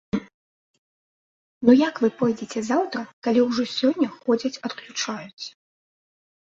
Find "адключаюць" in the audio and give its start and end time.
4.71-5.45